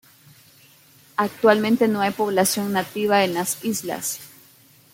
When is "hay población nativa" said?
2.01-3.23